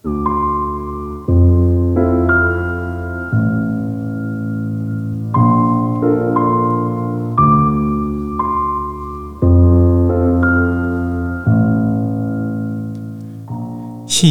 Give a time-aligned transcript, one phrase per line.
[0.00, 0.08] 夕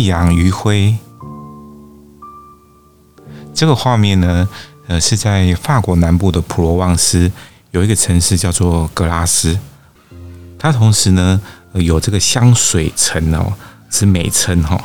[0.05, 0.95] 阳余晖，
[3.54, 4.47] 这个画面呢，
[4.88, 7.29] 呃，是在法国南部的普罗旺斯
[7.72, 9.60] 有一个城市叫做格拉斯，
[10.58, 11.42] 它同时呢
[11.74, 13.52] 有这个香水城哦，
[13.90, 14.81] 是美称哈。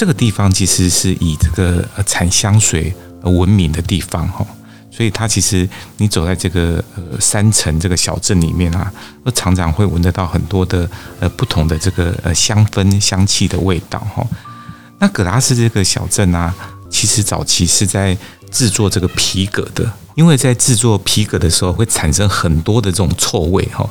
[0.00, 2.90] 这个地方其实是以这个产香水
[3.22, 4.46] 而闻名的地方哈。
[4.90, 5.68] 所以它其实，
[5.98, 8.90] 你走在这个呃山城这个小镇里面啊，
[9.22, 10.88] 都常常会闻得到很多的
[11.20, 14.26] 呃不同的这个呃香氛香气的味道哈。
[14.98, 16.54] 那格拉斯这个小镇啊，
[16.88, 18.16] 其实早期是在
[18.50, 23.86] 制作这个皮革的，因为在制作皮革的时候会产生很多的这种臭味哈。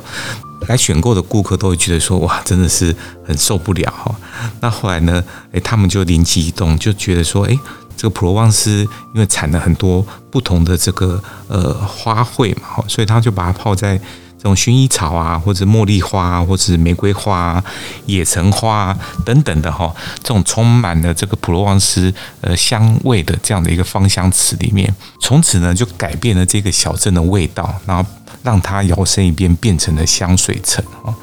[0.68, 2.94] 来选购的顾客都会觉得说哇，真的是
[3.26, 4.14] 很受不了哈。
[4.60, 7.58] 那后来呢，诶，他们就灵机一动，就觉得说，诶。
[7.96, 8.80] 这个普罗旺斯
[9.12, 17.64] 因为产了很多不同的这个呃花卉嘛，所以他就把它泡在这种薰衣草啊，或者茉莉花啊，或者玫瑰花啊、
[18.06, 28.02] 野橙花啊等等的哈，这种充满了这个普罗旺斯呃香味的这样的一个芳香池里面，从此呢就改变了这个小镇的味道，然后
[28.42, 31.14] 让它摇身一变变成了香水城哦。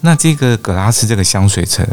[0.00, 1.86] 那这个格拉斯这个香水城，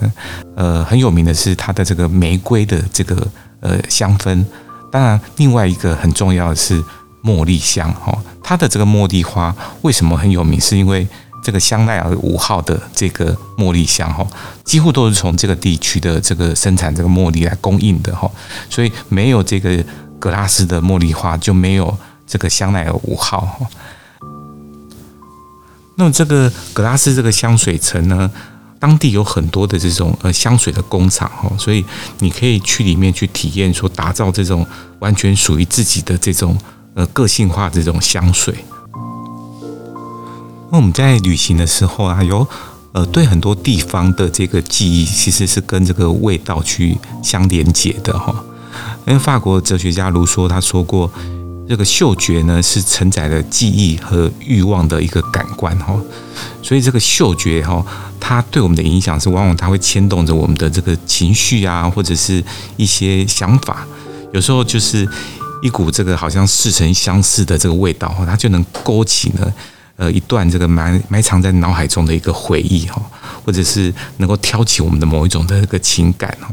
[0.55, 3.27] 呃很有名的是它的这个玫瑰的这个。
[3.63, 4.43] 呃，香氛，
[4.91, 6.83] 当然，另外一个很重要的是
[7.23, 8.11] 茉莉香哈。
[8.43, 10.59] 它的这个茉莉花为什么很有名？
[10.59, 11.07] 是因为
[11.43, 14.25] 这个香奈儿五号的这个茉莉香哈，
[14.63, 18.27] 几乎都是从这个地区的这个生产这个茉莉来供应的哈。
[18.67, 19.77] 所以没有这个
[20.17, 23.67] 格拉斯的茉莉花，就没有这个香奈儿五号哈。
[26.01, 28.27] 那么这个格拉斯这个香水城呢？
[28.79, 31.85] 当地有很多的这种呃香水的工厂哈，所以
[32.17, 34.65] 你可以去里面去体验，说打造这种
[34.97, 36.57] 完全属于自己的这种
[36.95, 38.65] 呃个性化这种香水。
[40.71, 42.47] 那我们在旅行的时候啊，有
[42.93, 48.43] 呃对很多地方的这个记忆，其实是跟这个味道去相连结的哈。
[49.05, 51.11] 因为法国哲学家卢梭他说过。
[51.71, 55.97] 这个嗅觉呢，是承载了记忆和欲望的一个感官哈，
[56.61, 57.81] 所以这个嗅觉哈，
[58.19, 62.43] 它对我们的影响是往往它会牵动着我们的这个情绪啊，或者是
[62.75, 63.87] 一些想法，
[64.33, 65.07] 有时候就是
[65.63, 69.53] 一股这个好像似曾相识的这个味道哈，它就能勾起呢
[69.95, 73.01] 呃一段这个埋埋藏在脑海中的一个回忆哈，
[73.45, 76.49] 或者是能够挑起我们的某一种的这个情感哈。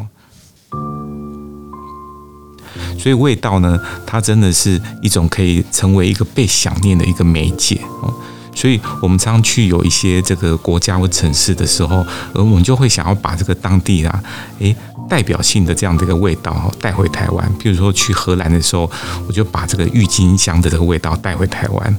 [2.98, 8.12] 所以味道呢，它真的是一种可以成为一个被想念的一个媒介哦。
[8.54, 14.22] 所以我们常常去有一些这个国家或城市的时候，而我们就会想要把这个当地啊，
[14.58, 14.74] 诶，
[15.08, 17.48] 代表性的这样的一个味道带回台湾。
[17.60, 18.90] 比如说去荷兰的时候，
[19.28, 21.96] 我就把这个郁金香的这个味道带回台湾。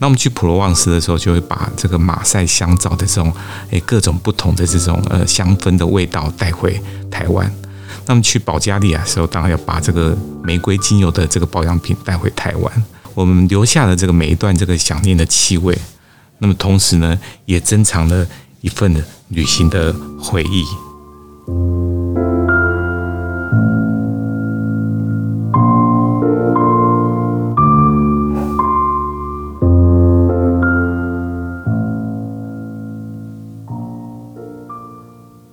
[0.00, 3.32] 那我们去普罗旺斯的时候，就会把这个马赛香皂的这种
[3.70, 7.48] 诶各种不同的这种呃香氛的味道带回台湾。
[8.10, 12.84] 那么去保加利亚的时候，当然要把这个玫瑰精油的这个保养品带回台湾。
[13.14, 15.78] 我们留下了这个每一段这个想念的气味，
[16.38, 18.26] 那么同时呢，也珍藏了
[18.62, 18.92] 一份
[19.28, 21.79] 旅行的回忆。